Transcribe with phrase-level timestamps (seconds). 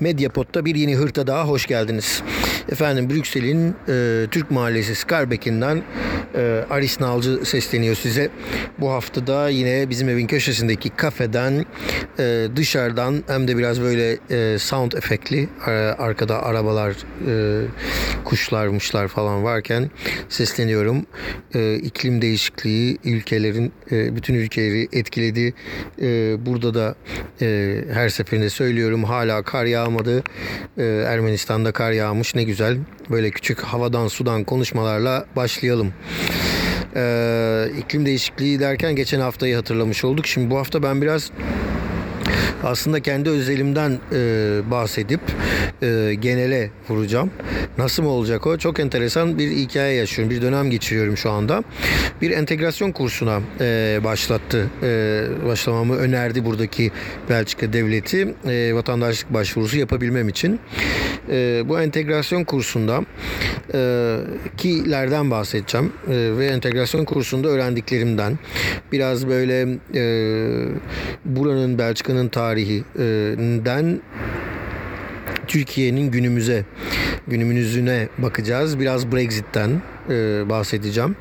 [0.00, 2.22] Medyapod'da bir yeni hırta daha hoş geldiniz.
[2.72, 5.82] Efendim Brüksel'in e, Türk Mahallesi Skarbek'inden
[6.34, 8.30] e, Aris Nalcı sesleniyor size.
[8.80, 11.66] Bu haftada yine bizim evin köşesindeki kafeden
[12.18, 16.92] e, dışarıdan hem de biraz böyle e, sound efektli e, arkada arabalar,
[17.28, 17.64] e,
[18.24, 19.90] kuşlarmışlar falan varken
[20.28, 21.06] sesleniyorum.
[21.54, 25.54] E, iklim değişikliği ülkelerin e, bütün ülkeleri etkiledi.
[26.02, 26.94] E, burada da
[27.42, 30.22] e, her seferinde söylüyorum hala kar yağmadı.
[30.78, 32.57] E, Ermenistan'da kar yağmış ne güzel.
[33.10, 35.92] Böyle küçük havadan sudan konuşmalarla başlayalım.
[36.96, 40.26] Ee, iklim değişikliği derken geçen haftayı hatırlamış olduk.
[40.26, 41.30] Şimdi bu hafta ben biraz
[42.64, 45.20] aslında kendi özelimden e, bahsedip
[45.82, 47.30] e, genele vuracağım.
[47.78, 48.58] Nasıl mı olacak o?
[48.58, 50.36] Çok enteresan bir hikaye yaşıyorum.
[50.36, 51.64] Bir dönem geçiriyorum şu anda.
[52.22, 54.66] Bir entegrasyon kursuna e, başlattı.
[54.82, 56.90] E, başlamamı önerdi buradaki
[57.28, 60.60] Belçika devleti e, vatandaşlık başvurusu yapabilmem için.
[61.30, 63.04] E, bu entegrasyon kursunda
[63.74, 64.16] e,
[64.56, 65.92] kilerden bahsedeceğim.
[66.10, 68.38] E, ve entegrasyon kursunda öğrendiklerimden
[68.92, 70.02] biraz böyle e,
[71.24, 74.00] buranın Belçika'nın tarihinden
[75.46, 76.64] Türkiye'nin günümüze,
[77.28, 78.80] günümüzüne bakacağız.
[78.80, 79.70] Biraz Brexit'ten
[80.10, 81.16] e, bahsedeceğim.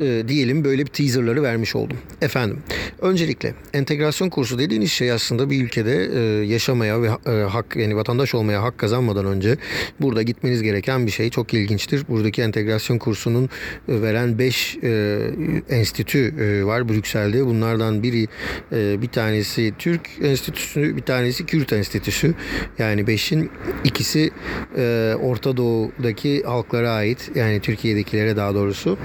[0.00, 1.96] E, diyelim böyle bir teaserları vermiş oldum.
[2.22, 2.58] Efendim,
[3.00, 8.34] öncelikle entegrasyon kursu dediğiniz şey aslında bir ülkede e, yaşamaya ve e, hak yani vatandaş
[8.34, 9.56] olmaya hak kazanmadan önce
[10.00, 11.30] burada gitmeniz gereken bir şey.
[11.30, 12.04] Çok ilginçtir.
[12.08, 13.44] Buradaki entegrasyon kursunun
[13.88, 15.20] e, veren 5 e,
[15.68, 17.46] enstitü e, var Brüksel'de.
[17.46, 18.28] Bunlardan biri
[18.72, 22.34] e, bir tanesi Türk Enstitüsü, bir tanesi Kürt Enstitüsü.
[22.78, 23.50] Yani 5'in
[23.84, 24.30] ikisi
[24.76, 27.30] e, Orta Doğu'daki halklara ait.
[27.34, 28.98] Yani Türkiye'dekiler öğrencilere daha doğrusu.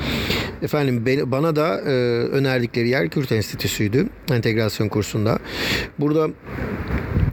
[0.61, 1.91] Efendim bana da e,
[2.31, 5.39] önerdikleri yer Kürt Enstitüsü'ydü entegrasyon kursunda.
[5.99, 6.29] Burada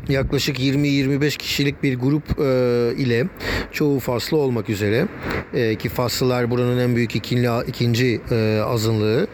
[0.08, 3.26] yaklaşık 20-25 kişilik bir grup e, ile
[3.72, 5.08] çoğu faslı olmak üzere
[5.54, 9.26] e, ki faslılar buranın en büyük ikinci, ikinci e, azınlığı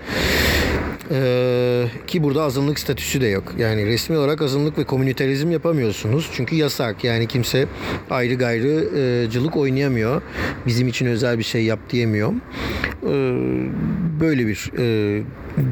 [1.10, 3.54] ee, ki burada azınlık statüsü de yok.
[3.58, 6.30] Yani resmi olarak azınlık ve komüniterizm yapamıyorsunuz.
[6.32, 7.04] Çünkü yasak.
[7.04, 7.66] Yani kimse
[8.10, 10.22] ayrı gayrıcılık oynayamıyor.
[10.66, 12.32] Bizim için özel bir şey yap diyemiyor.
[12.32, 13.10] Ee,
[14.20, 15.22] böyle bir e,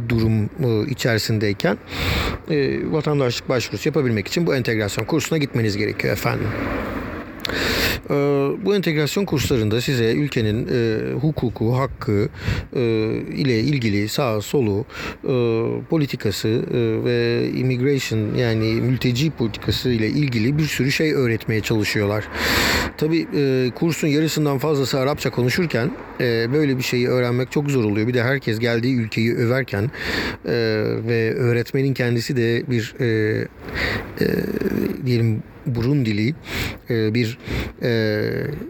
[0.09, 1.78] durum e, içerisindeyken
[2.50, 6.48] e, vatandaşlık başvurusu yapabilmek için bu entegrasyon kursuna gitmeniz gerekiyor efendim.
[8.10, 8.14] Ee,
[8.64, 12.28] bu entegrasyon kurslarında size ülkenin e, hukuku, hakkı
[12.76, 12.80] e,
[13.36, 14.84] ile ilgili sağ solu,
[15.24, 15.32] e,
[15.91, 16.62] politikası
[17.04, 22.24] ve immigration yani mülteci politikası ile ilgili bir sürü şey öğretmeye çalışıyorlar.
[22.97, 23.26] Tabi
[23.74, 25.91] kursun yarısından fazlası Arapça konuşurken
[26.52, 28.08] böyle bir şeyi öğrenmek çok zor oluyor.
[28.08, 29.91] Bir de herkes geldiği ülkeyi överken
[31.08, 32.94] ve öğretmenin kendisi de bir
[35.06, 35.42] diyelim
[35.74, 36.34] burun dili
[36.90, 37.38] e, bir
[37.82, 37.88] e,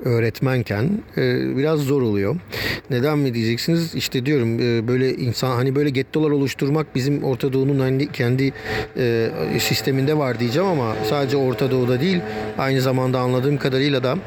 [0.05, 2.37] öğretmenken e, biraz zor oluyor.
[2.91, 3.95] Neden mi diyeceksiniz?
[3.95, 8.53] İşte diyorum böyle insan hani böyle gettolar oluşturmak bizim Orta Doğu'nun hani kendi
[9.59, 12.21] sisteminde var diyeceğim ama sadece Orta Doğu'da değil
[12.59, 14.19] aynı zamanda anladığım kadarıyla da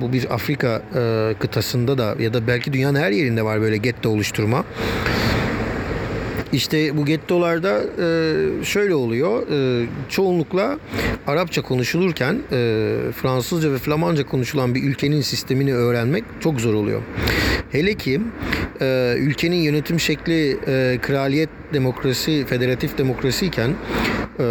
[0.00, 0.82] bu bir Afrika
[1.38, 4.64] kıtasında da ya da belki dünyanın her yerinde var böyle getto oluşturma.
[6.54, 9.42] İşte bu gettolarda e, şöyle oluyor.
[9.50, 10.78] E, çoğunlukla
[11.26, 17.02] Arapça konuşulurken e, Fransızca ve Flamanca konuşulan bir ülkenin sistemini öğrenmek çok zor oluyor.
[17.72, 18.20] Hele ki
[18.80, 23.70] e, ülkenin yönetim şekli e, kraliyet demokrasi, federatif demokrasi iken
[24.38, 24.42] e,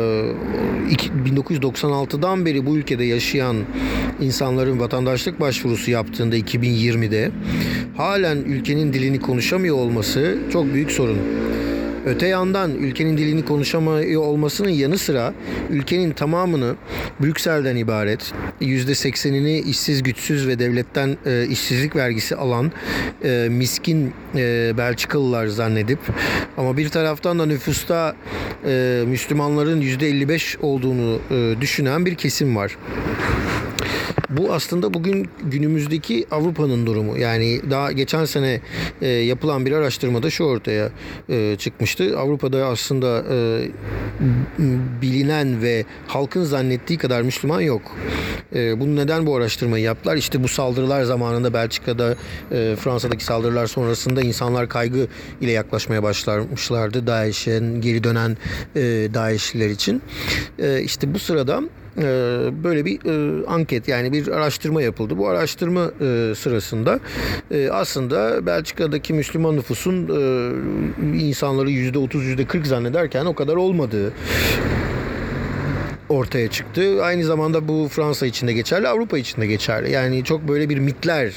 [1.26, 3.58] 1996'dan beri bu ülkede yaşayan
[4.22, 7.32] insanların vatandaşlık başvurusu yaptığında 2020'de
[7.98, 11.18] halen ülkenin dilini konuşamıyor olması çok büyük sorun.
[12.06, 15.34] Öte yandan ülkenin dilini konuşamıyor olmasının yanı sıra
[15.70, 16.76] ülkenin tamamını
[17.22, 22.72] Brüksel'den ibaret %80'ini işsiz güçsüz ve devletten e, işsizlik vergisi alan
[23.24, 26.00] e, miskin e, Belçikalılar zannedip
[26.58, 28.16] ama bir taraftan da nüfusta
[28.66, 32.78] e, Müslümanların %55 olduğunu e, düşünen bir kesim var.
[34.38, 37.18] Bu aslında bugün günümüzdeki Avrupa'nın durumu.
[37.18, 38.62] Yani daha geçen sene
[39.02, 40.90] e, yapılan bir araştırmada şu ortaya
[41.30, 42.20] e, çıkmıştı.
[42.20, 43.68] Avrupa'da aslında e,
[45.02, 47.82] bilinen ve halkın zannettiği kadar Müslüman yok.
[48.56, 50.16] E, bunu neden bu araştırmayı yaptılar?
[50.16, 52.16] İşte bu saldırılar zamanında Belçika'da,
[52.52, 55.08] e, Fransa'daki saldırılar sonrasında insanlar kaygı
[55.42, 57.08] ile yaklaşmaya başlamışlardı.
[57.08, 58.38] DAEŞ'in geri dönen
[58.76, 58.82] e,
[59.14, 60.02] DAEŞ'liler için.
[60.60, 61.64] E, işte bu sırada
[62.64, 65.18] böyle bir e, anket yani bir araştırma yapıldı.
[65.18, 67.00] Bu araştırma e, sırasında
[67.72, 69.94] aslında Belçika'daki Müslüman nüfusun
[71.20, 74.14] insanları %30 %40 zannederken o kadar olmadığı
[76.14, 77.04] ortaya çıktı.
[77.04, 79.92] Aynı zamanda bu Fransa için de geçerli, Avrupa için de geçerli.
[79.92, 81.34] Yani çok böyle bir mitler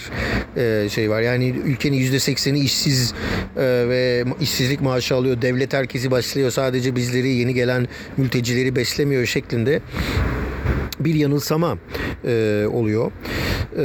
[0.57, 1.21] e, şey var.
[1.21, 3.15] Yani ülkenin yüzde sekseni işsiz
[3.57, 5.43] e, ve işsizlik maaşı alıyor.
[5.43, 6.51] Devlet herkesi başlıyor.
[6.51, 9.81] Sadece bizleri yeni gelen mültecileri beslemiyor şeklinde
[11.07, 11.79] bir yanılsama
[12.25, 13.11] e, oluyor.
[13.77, 13.85] E,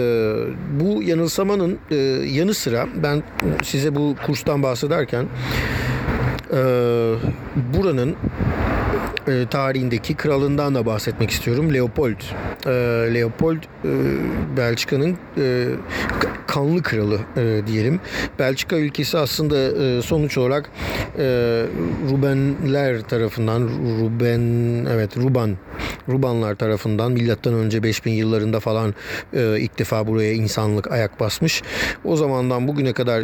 [0.79, 1.95] bu yanılsamanın e,
[2.31, 3.23] yanı sıra ben
[3.63, 5.25] size bu kurstan bahsederken
[6.53, 6.57] e,
[7.77, 8.15] buranın
[9.27, 11.73] e, tarihindeki kralından da bahsetmek istiyorum.
[11.73, 12.21] Leopold.
[12.65, 12.71] E,
[13.13, 13.89] Leopold e,
[14.57, 15.67] Belçika'nın e,
[16.47, 17.99] kanlı kralı e, diyelim.
[18.39, 20.69] Belçika ülkesi aslında e, sonuç olarak
[21.17, 21.23] e,
[22.09, 23.69] Rubenler tarafından
[24.01, 24.41] Ruben
[24.85, 25.57] evet Ruban
[26.09, 28.93] Rubanlar tarafından milattan önce 5000 yıllarında falan
[29.33, 31.61] e, ilk defa buraya insanlık ayak basmış.
[32.03, 33.23] O zamandan bugüne kadar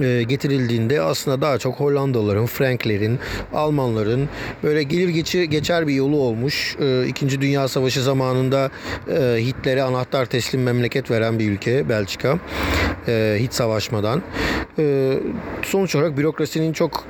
[0.00, 3.18] e, getirildiğinde aslında daha çok Hollandalıların, Franklerin,
[3.54, 4.28] Almanların
[4.62, 6.76] böyle gelir geçi, geçer bir yolu olmuş.
[6.80, 8.70] E, İkinci Dünya Savaşı zamanında
[9.10, 12.38] e, Hitler'e anahtar teslim memleket veren bir ülke Belçika.
[13.38, 14.22] hiç savaşmadan.
[15.62, 17.04] sonuç olarak bürokrasinin çok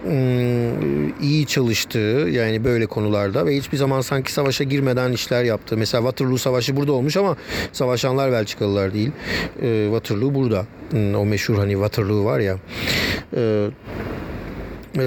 [1.23, 5.77] iyi çalıştığı yani böyle konularda ve hiçbir zaman sanki savaşa girmeden işler yaptı.
[5.77, 7.37] Mesela Waterloo Savaşı burada olmuş ama
[7.73, 9.11] savaşanlar Belçikalılar değil.
[9.85, 10.67] Waterloo burada.
[11.17, 12.56] O meşhur hani Waterloo var ya
[13.32, 13.70] e,
[14.96, 15.06] e,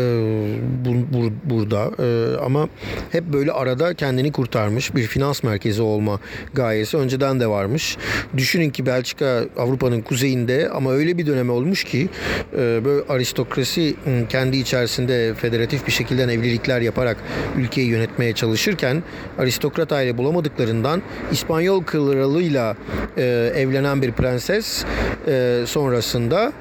[0.85, 2.69] bu, bu, burada e, ama
[3.11, 6.19] hep böyle arada kendini kurtarmış bir finans merkezi olma
[6.53, 7.97] gayesi önceden de varmış.
[8.37, 12.09] Düşünün ki Belçika Avrupa'nın kuzeyinde ama öyle bir dönem olmuş ki
[12.53, 13.95] e, böyle aristokrasi
[14.29, 17.17] kendi içerisinde federatif bir şekilde evlilikler yaparak
[17.57, 19.03] ülkeyi yönetmeye çalışırken
[19.39, 21.01] aristokrat aile bulamadıklarından
[21.31, 22.75] İspanyol kralıyla
[23.17, 24.85] e, evlenen bir prenses
[25.27, 26.53] e, sonrasında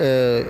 [0.00, 0.40] e,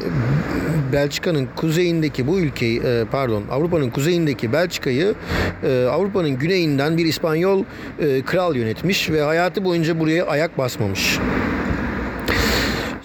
[0.92, 5.14] Belçika'nın kuzeyindeki bu ülkeyi e, pardon Avrupa'nın kuzeyindeki Belçika'yı
[5.62, 7.64] e, Avrupa'nın güneyinden bir İspanyol
[8.00, 11.18] e, kral yönetmiş ve hayatı boyunca buraya ayak basmamış.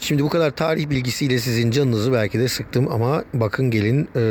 [0.05, 4.21] Şimdi bu kadar tarih bilgisiyle sizin canınızı belki de sıktım ama bakın gelin e,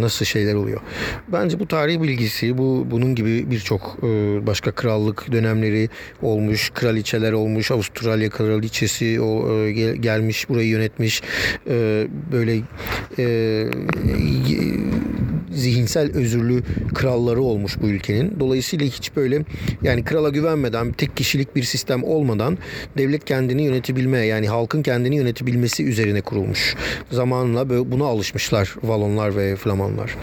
[0.00, 0.80] nasıl şeyler oluyor.
[1.28, 4.06] Bence bu tarih bilgisi bu bunun gibi birçok e,
[4.46, 5.88] başka krallık dönemleri
[6.22, 11.22] olmuş, kraliçeler olmuş, Avustralya kraliçesi o e, gel, gelmiş burayı yönetmiş.
[11.68, 12.60] E, böyle
[13.18, 13.24] e,
[15.50, 16.62] zihinsel özürlü
[16.94, 18.40] kralları olmuş bu ülkenin.
[18.40, 19.44] Dolayısıyla hiç böyle
[19.82, 22.58] yani krala güvenmeden tek kişilik bir sistem olmadan
[22.98, 26.76] devlet kendini yönetebilme yani halkın kendini yönetebilmesi üzerine kurulmuş.
[27.10, 30.16] Zamanla böyle buna alışmışlar Valonlar ve Flamanlar.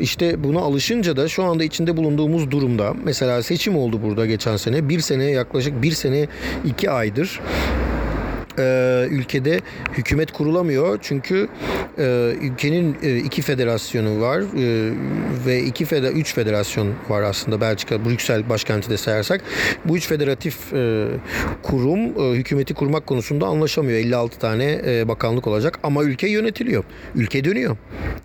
[0.00, 4.88] İşte buna alışınca da şu anda içinde bulunduğumuz durumda mesela seçim oldu burada geçen sene.
[4.88, 6.26] Bir sene yaklaşık bir sene
[6.64, 7.40] iki aydır
[8.58, 9.60] e, ülkede
[9.92, 10.98] hükümet kurulamıyor.
[11.02, 11.48] Çünkü
[11.98, 14.92] e, ülkenin e, iki federasyonu var e,
[15.46, 19.40] ve iki feder üç federasyon var aslında Belçika, Brüksel başkenti de sayarsak.
[19.84, 21.06] Bu üç federatif e,
[21.62, 23.98] kurum e, hükümeti kurmak konusunda anlaşamıyor.
[23.98, 26.84] 56 tane e, bakanlık olacak ama ülke yönetiliyor.
[27.14, 27.76] Ülke dönüyor.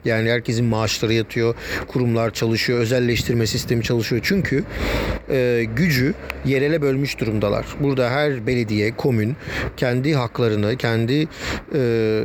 [0.06, 1.56] Yani herkesin maaşları yatıyor,
[1.88, 4.22] kurumlar çalışıyor, özelleştirme sistemi çalışıyor.
[4.26, 4.64] Çünkü
[5.30, 6.14] e, gücü
[6.46, 7.66] yerele bölmüş durumdalar.
[7.80, 9.36] Burada her belediye, komün
[9.78, 11.28] kendi haklarını, kendi
[11.76, 12.24] e,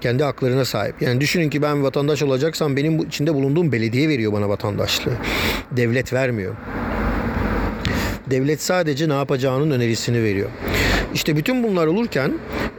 [0.00, 1.02] kendi haklarına sahip.
[1.02, 5.12] Yani düşünün ki ben vatandaş olacaksam benim içinde bulunduğum belediye veriyor bana vatandaşlığı.
[5.70, 6.54] Devlet vermiyor.
[8.30, 10.48] Devlet sadece ne yapacağının önerisini veriyor.
[11.14, 12.32] İşte bütün bunlar olurken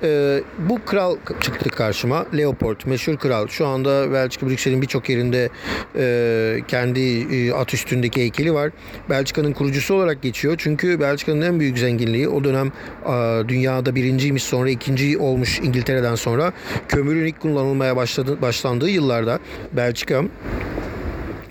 [0.03, 2.25] e, bu kral çıktı karşıma.
[2.37, 3.47] Leopold, meşhur kral.
[3.47, 5.49] Şu anda Belçika Brüksel'in birçok yerinde
[5.95, 6.99] e, kendi
[7.35, 8.71] e, at üstündeki heykeli var.
[9.09, 10.55] Belçika'nın kurucusu olarak geçiyor.
[10.57, 12.67] Çünkü Belçika'nın en büyük zenginliği o dönem
[13.05, 16.53] e, dünyada birinciymiş sonra ikinci olmuş İngiltere'den sonra
[16.87, 19.39] kömürün ilk kullanılmaya başladı, başlandığı yıllarda
[19.71, 20.23] Belçika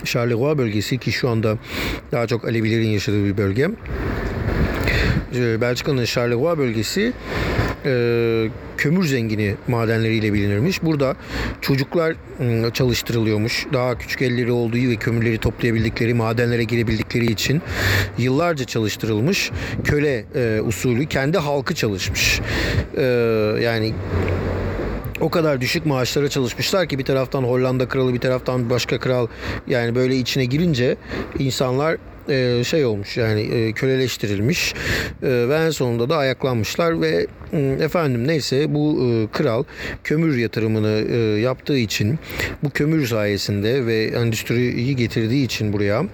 [0.05, 1.59] Charleroi bölgesi ki şu anda
[2.13, 3.71] daha çok Alevilerin yaşadığı bir bölge.
[5.35, 7.13] Ee, Belçika'nın Charleroi bölgesi
[7.85, 10.83] e, kömür zengini madenleriyle bilinirmiş.
[10.83, 11.17] Burada
[11.61, 13.67] çocuklar ıı, çalıştırılıyormuş.
[13.73, 17.63] Daha küçük elleri olduğu ve kömürleri toplayabildikleri, madenlere girebildikleri için
[18.19, 19.51] yıllarca çalıştırılmış.
[19.85, 22.41] Köle e, usulü kendi halkı çalışmış.
[22.97, 23.03] E,
[23.61, 23.95] yani
[25.21, 29.27] o kadar düşük maaşlara çalışmışlar ki bir taraftan Hollanda kralı bir taraftan başka kral
[29.67, 30.97] yani böyle içine girince
[31.39, 31.97] insanlar
[32.29, 34.75] e, şey olmuş yani e, köleleştirilmiş.
[35.23, 37.27] E, ve en sonunda da ayaklanmışlar ve
[37.59, 39.65] efendim neyse bu e, kral
[40.05, 42.19] kömür yatırımını e, yaptığı için
[42.63, 46.05] bu kömür sayesinde ve endüstriyi getirdiği için buraya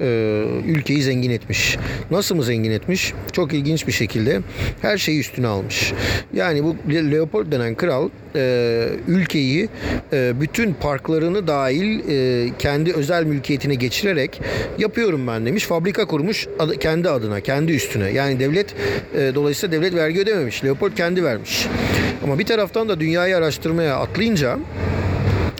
[0.00, 1.78] e, ülkeyi zengin etmiş.
[2.10, 3.12] Nasıl mı zengin etmiş?
[3.32, 4.40] Çok ilginç bir şekilde
[4.82, 5.92] her şeyi üstüne almış.
[6.34, 9.68] Yani bu Leopold denen kral e, ülkeyi
[10.12, 14.40] e, bütün parklarını dahil e, kendi özel mülkiyetine geçirerek
[14.78, 15.64] yapıyorum ben demiş.
[15.64, 18.10] Fabrika kurmuş adı, kendi adına, kendi üstüne.
[18.10, 18.74] Yani devlet
[19.14, 20.64] e, dolayısıyla devlet vergi ödememiş.
[20.64, 21.66] Leopold kendi vermiş.
[22.24, 24.58] Ama bir taraftan da dünyayı araştırmaya atlayınca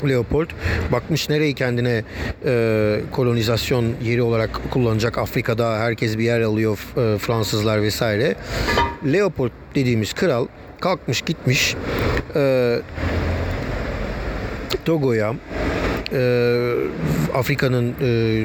[0.09, 0.47] Leopold
[0.93, 2.05] bakmış nereyi kendine
[2.47, 8.35] e, kolonizasyon yeri olarak kullanacak Afrika'da herkes bir yer alıyor e, Fransızlar vesaire.
[9.13, 10.47] Leopold dediğimiz kral
[10.81, 11.75] kalkmış gitmiş
[12.37, 12.77] e,
[14.85, 15.35] Togo'ya
[16.13, 16.73] e,
[17.35, 18.45] Afrika'nın e,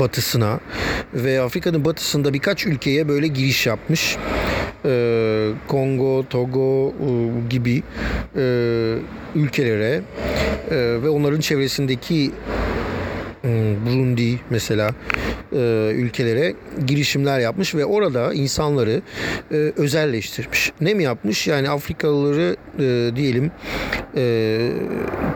[0.00, 0.60] batısına
[1.14, 4.16] ve Afrika'nın batısında birkaç ülkeye böyle giriş yapmış.
[4.86, 7.82] Ee, Kongo, Togo e, gibi
[8.36, 8.94] e,
[9.34, 10.02] ülkelere
[10.70, 12.30] e, ve onların çevresindeki
[13.42, 14.90] hmm, Burundi mesela
[15.52, 16.54] e, ülkelere
[16.86, 19.02] girişimler yapmış ve orada insanları
[19.52, 20.72] e, özelleştirmiş.
[20.80, 21.46] Ne mi yapmış?
[21.46, 23.50] Yani Afrikalıları e, diyelim
[24.16, 24.70] e,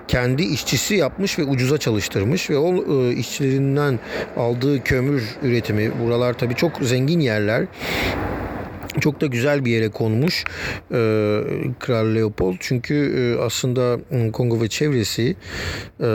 [0.09, 3.99] kendi işçisi yapmış ve ucuza çalıştırmış ve o e, işçilerinden
[4.37, 7.65] aldığı kömür üretimi buralar tabii çok zengin yerler
[9.01, 10.45] çok da güzel bir yere konmuş
[10.91, 10.99] e,
[11.79, 12.57] Kral Leopold.
[12.61, 13.99] Çünkü e, aslında
[14.33, 15.37] Kongo ve çevresi
[16.01, 16.09] e,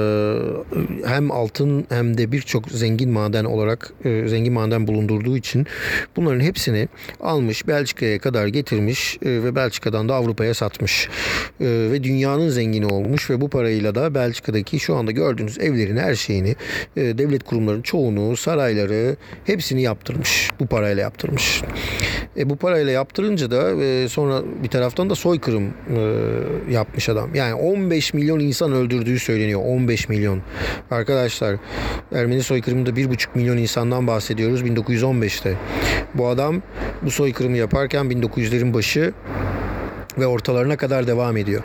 [1.06, 5.68] hem altın hem de birçok zengin maden olarak e, zengin maden bulundurduğu için
[6.16, 6.88] bunların hepsini
[7.22, 11.10] almış Belçika'ya kadar getirmiş e, ve Belçika'dan da Avrupa'ya satmış.
[11.60, 16.16] E, ve dünyanın zengini olmuş ve bu parayla da Belçika'daki şu anda gördüğünüz evlerin her
[16.16, 16.56] şeyini
[16.98, 20.50] e, devlet kurumlarının çoğunu, sarayları hepsini yaptırmış.
[20.60, 21.62] Bu parayla yaptırmış.
[22.38, 27.36] E, bu parayla yaptırınca da e, sonra bir taraftan da soykırım e, yapmış adam.
[27.36, 29.62] Yani 15 milyon insan öldürdüğü söyleniyor.
[29.66, 30.42] 15 milyon.
[30.92, 31.56] Arkadaşlar
[32.12, 35.58] Ermeni soykırımında 1,5 milyon insandan bahsediyoruz 1915'te.
[36.14, 36.62] Bu adam
[37.02, 39.14] bu soykırımı yaparken 1900'lerin başı
[40.18, 41.64] ve ortalarına kadar devam ediyor.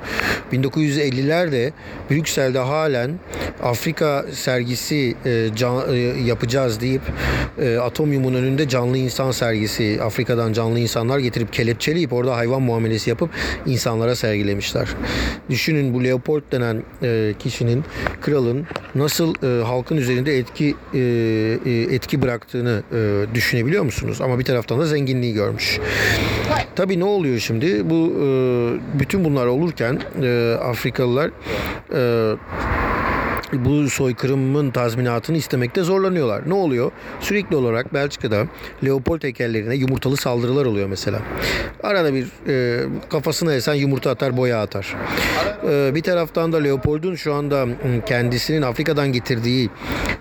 [0.53, 1.73] 1950'lerde
[2.11, 3.19] Brüksel'de halen
[3.63, 7.03] Afrika sergisi e, can, e, yapacağız deyip
[7.59, 13.31] e, Atomyum'un önünde canlı insan sergisi Afrika'dan canlı insanlar getirip kelepçeleyip orada hayvan muamelesi yapıp
[13.67, 14.89] insanlara sergilemişler.
[15.51, 17.85] Düşünün bu Leopold denen e, kişinin
[18.21, 20.99] kralın nasıl e, halkın üzerinde etki e,
[21.67, 24.21] e, etki bıraktığını e, düşünebiliyor musunuz?
[24.21, 25.79] Ama bir taraftan da zenginliği görmüş.
[26.77, 27.91] Tabii ne oluyor şimdi?
[27.91, 28.38] Bu e,
[28.99, 31.31] bütün bunlar olurken e, Afrikalılar
[31.95, 32.37] e,
[33.53, 36.49] bu soykırımın tazminatını istemekte zorlanıyorlar.
[36.49, 36.91] Ne oluyor?
[37.21, 38.47] Sürekli olarak Belçika'da
[38.85, 41.21] Leopold heykellerine yumurtalı saldırılar oluyor mesela.
[41.83, 44.97] Arada bir e, kafasına esen yumurta atar, boya atar.
[45.71, 47.67] E, bir taraftan da Leopold'un şu anda
[48.07, 49.71] kendisinin Afrika'dan getirdiği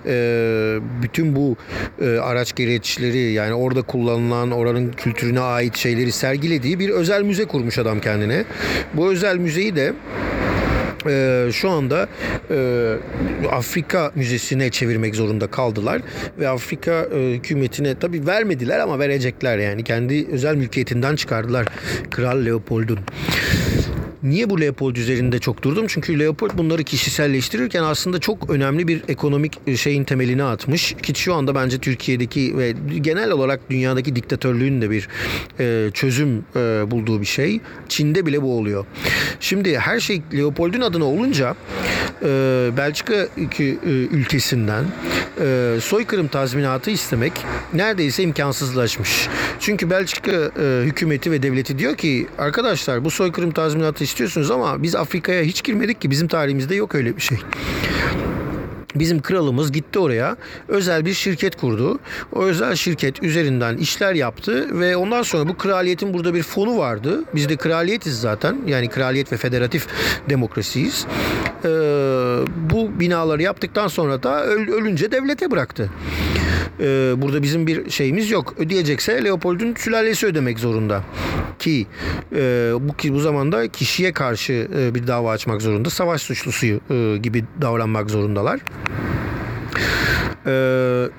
[0.06, 1.56] e, bütün bu
[2.02, 7.78] e, araç gereçleri yani orada kullanılan oranın kültürüne ait şeyleri sergilediği bir özel müze kurmuş
[7.78, 8.44] adam kendine.
[8.94, 9.94] Bu özel müzeyi de
[11.06, 12.08] e, şu anda
[12.52, 12.96] e,
[13.52, 16.02] Afrika Müzesi'ne çevirmek zorunda kaldılar
[16.40, 21.66] ve Afrika e, hükümetine tabi vermediler ama verecekler yani kendi özel mülkiyetinden çıkardılar
[22.12, 23.00] Kral Leopold'un.
[24.24, 25.86] Niye bu Leopold üzerinde çok durdum?
[25.88, 30.96] Çünkü Leopold bunları kişiselleştirirken aslında çok önemli bir ekonomik şeyin temelini atmış.
[31.04, 35.08] Ki şu anda bence Türkiye'deki ve genel olarak dünyadaki diktatörlüğün de bir
[35.60, 36.60] e, çözüm e,
[36.92, 37.60] bulduğu bir şey.
[37.90, 38.86] Çin'de bile bu oluyor.
[39.40, 41.56] Şimdi her şey Leopold'un adına olunca
[42.24, 42.28] e,
[42.78, 43.28] Belçika e,
[44.12, 44.86] ülkesinden
[45.42, 47.34] e, soykırım tazminatı istemek
[47.74, 49.28] neredeyse imkansızlaşmış.
[49.60, 54.96] Çünkü Belçika e, hükümeti ve devleti diyor ki arkadaşlar bu soykırım tazminatı istiyorsunuz ama biz
[54.96, 57.38] Afrika'ya hiç girmedik ki bizim tarihimizde yok öyle bir şey.
[58.96, 60.38] Bizim kralımız gitti oraya
[60.68, 62.00] özel bir şirket kurdu.
[62.34, 67.24] O özel şirket üzerinden işler yaptı ve ondan sonra bu kraliyetin burada bir fonu vardı.
[67.36, 68.58] Biz de kraliyetiz zaten.
[68.68, 69.88] Yani kraliyet ve federatif
[70.30, 71.06] demokrasiyiz.
[71.66, 71.70] Ee,
[72.72, 75.90] bu binaları yaptıktan sonra da öl, ölünce devlete bıraktı.
[76.80, 78.54] Ee, burada bizim bir şeyimiz yok.
[78.58, 81.04] Ödeyecekse Leopold'un sülalesi ödemek zorunda.
[81.60, 81.88] Ki
[82.36, 85.90] e, bu ki bu zamanda kişiye karşı e, bir dava açmak zorunda.
[85.90, 88.60] Savaş suçlusu e, gibi davranmak zorundalar.
[90.48, 91.10] Ee,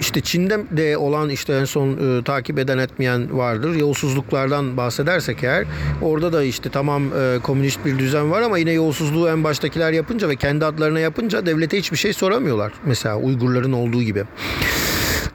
[0.00, 3.74] işte Çin'de de olan işte en son e, takip eden etmeyen vardır.
[3.74, 5.66] Yolsuzluklardan bahsedersek eğer
[6.02, 10.28] orada da işte tamam e, komünist bir düzen var ama yine yolsuzluğu en baştakiler yapınca
[10.28, 12.72] ve kendi adlarına yapınca devlete hiçbir şey soramıyorlar.
[12.84, 14.24] Mesela Uygurların olduğu gibi.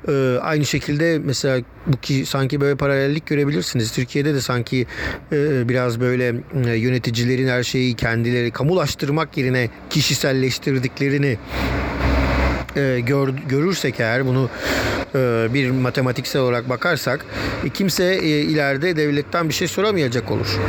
[0.07, 3.91] E, aynı şekilde mesela bu ki sanki böyle paralellik görebilirsiniz.
[3.91, 4.87] Türkiye'de de sanki
[5.31, 11.37] e, biraz böyle e, yöneticilerin her şeyi kendileri kamulaştırmak yerine kişiselleştirdiklerini
[12.75, 14.49] e, gör, görürsek eğer bunu
[15.15, 17.25] e, bir matematiksel olarak bakarsak
[17.65, 20.59] e, kimse e, ileride devletten bir şey soramayacak olur.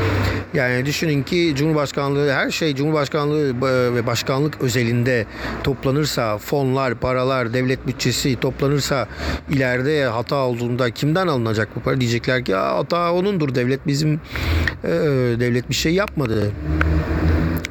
[0.54, 5.26] Yani düşünün ki Cumhurbaşkanlığı her şey Cumhurbaşkanlığı e, ve başkanlık özelinde
[5.64, 9.08] toplanırsa fonlar, paralar, devlet bütçesi toplanırsa
[9.50, 12.00] ileride hata olduğunda kimden alınacak bu para?
[12.00, 14.20] Diyecekler ki hata onundur devlet bizim
[14.84, 14.90] e,
[15.40, 16.52] devlet bir şey yapmadı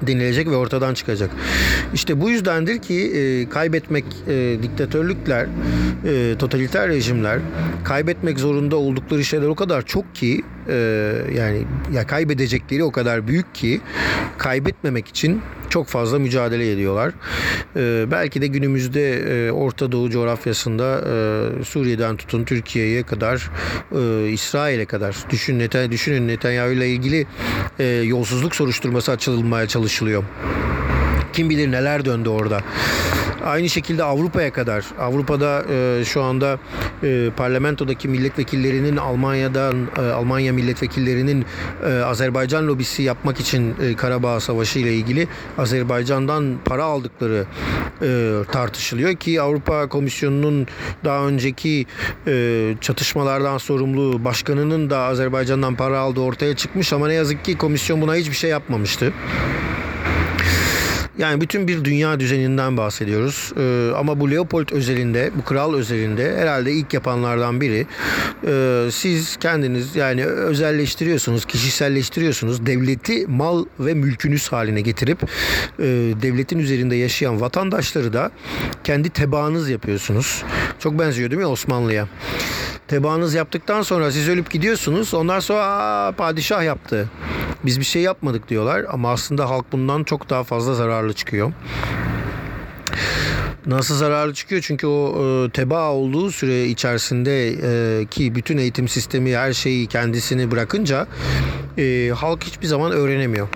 [0.08, 1.30] denilecek ve ortadan çıkacak.
[1.94, 5.48] İşte bu yüzdendir ki e, kaybetmek e, diktatörlükler,
[6.06, 7.40] e, totaliter rejimler
[7.84, 10.76] kaybetmek zorunda oldukları şeyler o kadar çok ki e,
[11.36, 13.82] yani ya kaybedecekleri o kadar büyük ki
[14.38, 15.42] kaybetmemek için
[15.72, 17.14] çok fazla mücadele ediyorlar.
[17.76, 23.50] E, belki de günümüzde e, Orta Doğu coğrafyasında e, Suriye'den tutun Türkiye'ye kadar
[23.96, 27.28] e, İsrail'e kadar düşün Neten, düşünün Netanyahu ile ilgili
[27.80, 30.24] e, yolsuzluk soruşturması açılmaya çalışılıyor.
[31.34, 32.62] Kim bilir neler döndü orada.
[33.46, 34.86] Aynı şekilde Avrupa'ya kadar.
[35.00, 36.60] Avrupa'da e, şu anda
[37.04, 41.46] e, parlamentodaki milletvekillerinin Almanya'dan e, Almanya milletvekillerinin
[41.86, 47.46] e, Azerbaycan lobisi yapmak için e, Karabağ Savaşı ile ilgili Azerbaycan'dan para aldıkları
[48.02, 50.68] e, tartışılıyor ki Avrupa Komisyonu'nun
[51.06, 51.86] daha önceki
[52.28, 58.02] e, çatışmalardan sorumlu başkanının da Azerbaycan'dan para aldığı ortaya çıkmış ama ne yazık ki komisyon
[58.02, 59.14] buna hiçbir şey yapmamıştı.
[61.22, 63.54] Yani bütün bir dünya düzeninden bahsediyoruz.
[63.58, 67.88] Ee, ama bu Leopold özelinde, bu kral özelinde herhalde ilk yapanlardan biri.
[68.48, 72.66] Ee, siz kendiniz yani özelleştiriyorsunuz, kişiselleştiriyorsunuz.
[72.66, 75.24] Devleti mal ve mülkünüz haline getirip
[75.80, 75.84] e,
[76.22, 78.32] devletin üzerinde yaşayan vatandaşları da
[78.84, 80.44] kendi tebaanız yapıyorsunuz.
[80.80, 82.08] Çok benziyor değil mi Osmanlı'ya?
[82.88, 85.14] Tebaanız yaptıktan sonra siz ölüp gidiyorsunuz.
[85.14, 87.10] Ondan sonra padişah yaptı.
[87.66, 91.54] Biz bir şey yapmadık diyorlar ama aslında halk bundan çok daha fazla zararlı çıkıyor.
[93.66, 94.62] Nasıl zararlı çıkıyor?
[94.62, 100.52] Çünkü o e, tebaa olduğu süre içerisinde e, ki bütün eğitim sistemi her şeyi kendisini
[100.52, 101.08] bırakınca
[101.78, 103.48] e, halk hiçbir zaman öğrenemiyor.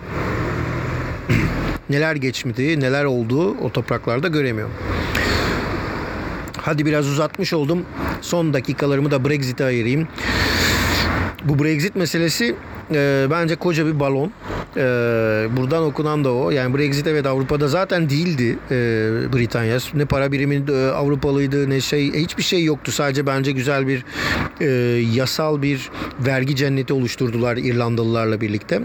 [1.90, 4.70] neler geçmedi, neler olduğu o topraklarda göremiyor.
[6.62, 7.86] Hadi biraz uzatmış oldum.
[8.22, 10.08] Son dakikalarımı da Brexit'e ayırayım.
[11.44, 12.56] Bu Brexit meselesi
[12.94, 14.32] e, bence koca bir balon.
[14.78, 14.82] E,
[15.58, 16.52] buradan okunan da o.
[16.52, 18.76] Yani Brexit evet Avrupa'da zaten değildi e,
[19.34, 19.78] Britanya.
[19.94, 22.92] Ne para birimi e, Avrupalıydı ne şey hiçbir şey yoktu.
[22.92, 24.06] Sadece bence güzel bir
[24.62, 24.66] e,
[25.16, 28.82] yasal bir vergi cenneti oluşturdular İrlandalılarla birlikte.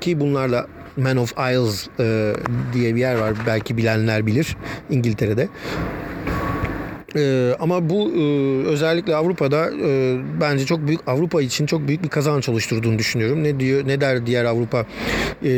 [0.00, 2.32] Ki bunlar da Man of Isles e,
[2.72, 3.32] diye bir yer var.
[3.46, 4.56] Belki bilenler bilir
[4.90, 5.48] İngiltere'de.
[7.16, 8.22] Ee, ama bu e,
[8.66, 13.44] özellikle Avrupa'da e, bence çok büyük Avrupa için çok büyük bir kazanç oluşturduğunu düşünüyorum.
[13.44, 14.86] Ne diyor ne der diğer Avrupa
[15.44, 15.48] e,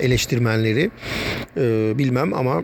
[0.00, 0.90] eleştirmenleri
[1.56, 2.62] e, bilmem ama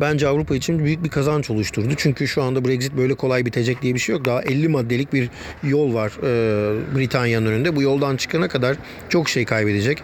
[0.00, 1.88] bence Avrupa için büyük bir kazanç oluşturdu.
[1.96, 4.24] Çünkü şu anda Brexit böyle kolay bitecek diye bir şey yok.
[4.24, 5.28] Daha 50 maddelik bir
[5.62, 7.76] yol var e, Britanya'nın önünde.
[7.76, 8.76] Bu yoldan çıkana kadar
[9.08, 10.02] çok şey kaybedecek.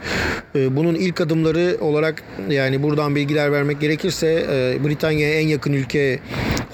[0.55, 6.19] E, bunun ilk adımları olarak yani buradan bilgiler vermek gerekirse e, Britanya'ya en yakın ülke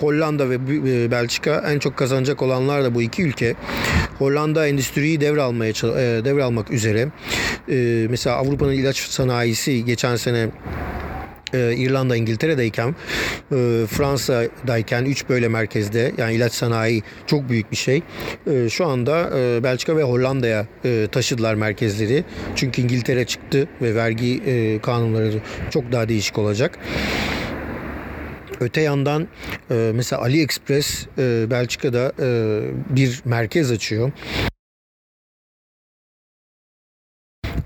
[0.00, 3.55] Hollanda ve e, Belçika en çok kazanacak olanlar da bu iki ülke.
[4.18, 7.09] Hollanda endüstriyi devralmaya e, devralmak üzere.
[7.70, 10.48] E, mesela Avrupa'nın ilaç sanayisi geçen sene
[11.55, 18.03] e, İrlanda, İngiltere'deyken, e, Fransa'dayken 3 böyle merkezde yani ilaç sanayi çok büyük bir şey.
[18.47, 22.25] E, şu anda e, Belçika ve Hollanda'ya e, taşıdılar merkezleri.
[22.57, 25.33] Çünkü İngiltere çıktı ve vergi e, kanunları
[25.71, 26.79] çok daha değişik olacak.
[28.61, 29.29] Öte yandan
[29.71, 32.61] e, mesela AliExpress e, Belçika'da e,
[32.97, 34.12] bir merkez açıyor.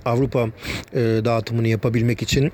[0.05, 0.49] Avrupa
[0.93, 2.53] e, dağıtımını yapabilmek için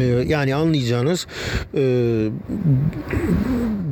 [0.00, 1.26] ee, yani anlayacağınız
[1.74, 1.82] e,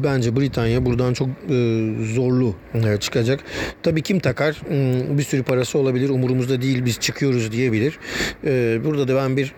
[0.04, 3.40] bence Britanya buradan çok e, zorlu e, çıkacak.
[3.82, 4.54] Tabii kim takar?
[4.54, 6.08] Hmm, bir sürü parası olabilir.
[6.08, 7.98] Umurumuzda değil biz çıkıyoruz diyebilir.
[8.84, 9.54] burada da ben bir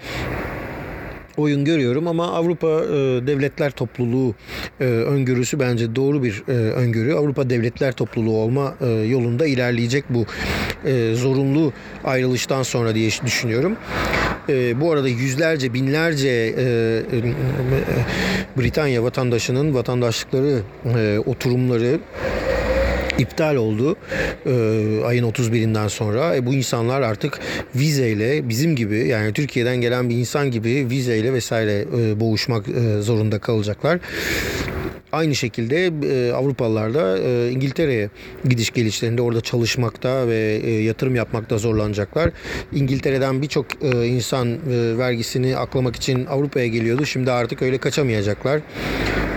[1.37, 4.35] oyun görüyorum ama Avrupa e, Devletler Topluluğu
[4.81, 7.15] e, öngörüsü bence doğru bir e, öngörü.
[7.15, 10.27] Avrupa Devletler Topluluğu olma e, yolunda ilerleyecek bu
[10.85, 11.73] e, zorunlu
[12.05, 13.77] ayrılıştan sonra diye düşünüyorum.
[14.49, 17.23] E, bu arada yüzlerce, binlerce e, e,
[18.57, 20.61] Britanya vatandaşının vatandaşlıkları,
[20.99, 21.99] e, oturumları
[23.19, 23.97] iptal oldu
[24.47, 24.51] e,
[25.05, 26.37] ayın 31'inden sonra.
[26.37, 27.39] E, bu insanlar artık
[27.75, 33.39] vizeyle bizim gibi yani Türkiye'den gelen bir insan gibi vizeyle vesaire e, boğuşmak e, zorunda
[33.39, 33.99] kalacaklar.
[35.13, 38.11] Aynı şekilde e, Avrupalılar da e, İngiltere'ye
[38.49, 42.31] gidiş gelişlerinde orada çalışmakta ve e, yatırım yapmakta zorlanacaklar.
[42.73, 44.59] İngiltere'den birçok e, insan e,
[44.99, 47.07] vergisini aklamak için Avrupa'ya geliyordu.
[47.07, 48.61] Şimdi artık öyle kaçamayacaklar.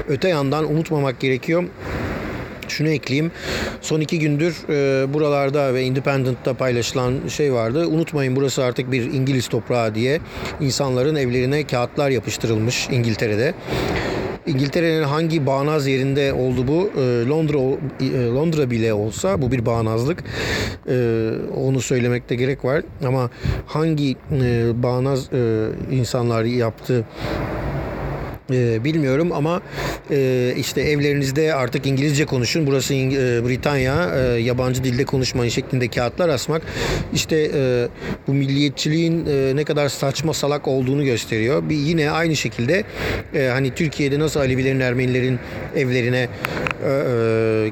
[0.07, 1.63] Öte yandan unutmamak gerekiyor
[2.71, 3.31] şunu ekleyeyim.
[3.81, 7.87] Son iki gündür e, buralarda ve Independent'ta paylaşılan şey vardı.
[7.87, 10.19] Unutmayın burası artık bir İngiliz toprağı diye
[10.61, 13.53] insanların evlerine kağıtlar yapıştırılmış İngiltere'de.
[14.47, 17.01] İngiltere'nin hangi bağnaz yerinde oldu bu?
[17.01, 17.57] E, Londra
[18.01, 20.23] e, Londra bile olsa bu bir bağnazlık.
[20.89, 22.81] E, onu söylemekte gerek var.
[23.05, 23.29] Ama
[23.67, 24.15] hangi
[24.83, 25.29] bağnaz
[25.91, 27.05] insanlar yaptı
[28.51, 29.61] e, bilmiyorum ama
[30.11, 32.67] e, işte evlerinizde artık İngilizce konuşun.
[32.67, 34.15] Burası İng- e, Britanya.
[34.15, 36.61] E, yabancı dilde konuşmayın şeklinde kağıtlar asmak.
[37.13, 37.87] İşte e,
[38.27, 41.69] bu milliyetçiliğin ne kadar saçma salak olduğunu gösteriyor.
[41.69, 42.83] Bir yine aynı şekilde
[43.33, 45.39] hani Türkiye'de nasıl Alevilerin, Ermenilerin
[45.75, 46.27] evlerine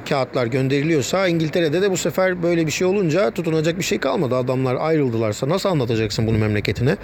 [0.10, 4.36] kağıtlar gönderiliyorsa İngiltere'de de bu sefer böyle bir şey olunca tutunacak bir şey kalmadı.
[4.36, 6.98] Adamlar ayrıldılarsa nasıl anlatacaksın bunu memleketine?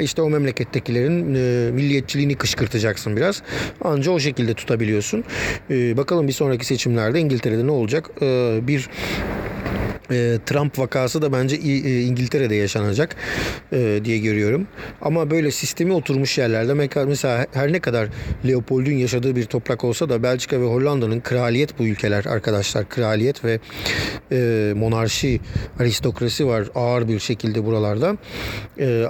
[0.00, 1.14] İşte o memlekettekilerin
[1.74, 3.42] milliyetçiliğini kışkırtacaksın biraz.
[3.84, 5.24] Anca o şekilde tutabiliyorsun.
[5.70, 8.10] E, bakalım bir sonraki seçimlerde İngiltere'de ne olacak?
[8.22, 8.88] E, bir
[10.10, 13.16] e, Trump vakası da bence e, İngiltere'de yaşanacak
[13.72, 14.66] e, diye görüyorum.
[15.02, 18.08] Ama böyle sistemi oturmuş yerlerde mesela her ne kadar
[18.48, 22.88] Leopold'un yaşadığı bir toprak olsa da Belçika ve Hollanda'nın kraliyet bu ülkeler arkadaşlar.
[22.88, 23.60] Kraliyet ve
[24.32, 25.40] e, monarşi,
[25.78, 28.16] aristokrasi var ağır bir şekilde buralarda.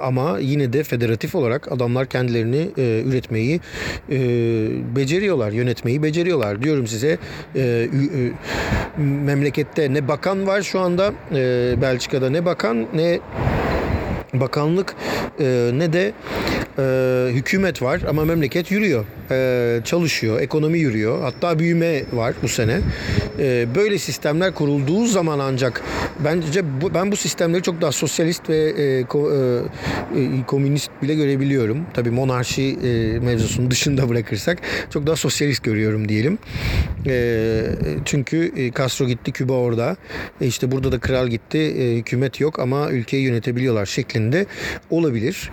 [0.01, 3.59] Ama yine de federatif olarak adamlar kendilerini üretmeyi
[4.95, 6.63] beceriyorlar, yönetmeyi beceriyorlar.
[6.63, 7.17] Diyorum size
[8.97, 13.19] memlekette ne bakan var şu anda e, Belçika'da ne bakan ne
[14.33, 14.95] bakanlık
[15.39, 16.13] e, ne de
[16.77, 19.05] e, hükümet var ama memleket yürüyor.
[19.31, 21.21] E, çalışıyor, ekonomi yürüyor.
[21.21, 22.79] Hatta büyüme var bu sene.
[23.39, 25.81] E, böyle sistemler kurulduğu zaman ancak
[26.19, 29.31] bence bu, ben bu sistemleri çok daha sosyalist ve e, ko,
[30.47, 31.85] komünist bile görebiliyorum.
[31.93, 34.57] Tabii monarşi e, mevzusunu dışında bırakırsak
[34.89, 36.37] çok daha sosyalist görüyorum diyelim.
[38.05, 39.95] Çünkü Castro gitti, Küba orada.
[40.41, 44.45] E, işte burada da kral gitti, hükümet yok ama ülkeyi yönetebiliyorlar şeklinde
[44.89, 45.51] olabilir.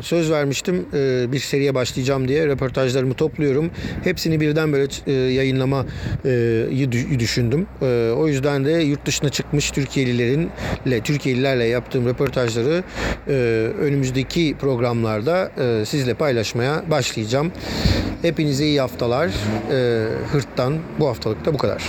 [0.00, 0.86] Söz vermiştim
[1.32, 3.70] bir seriye başlayacağım diye röportajlarımı topluyorum.
[4.04, 5.86] Hepsini birden böyle e, yayınlamayı
[6.24, 7.66] dü- düşündüm.
[7.82, 12.82] E, o yüzden de yurt dışına çıkmış Türkiye'lilerinle, Türkiye'lilerle yaptığım röportajları
[13.28, 13.32] e,
[13.80, 15.52] önümüzdeki programlarda
[15.84, 17.52] sizle paylaşmaya başlayacağım.
[18.22, 19.30] Hepinize iyi haftalar.
[20.32, 21.82] Hırt'tan bu haftalık da bu kadar.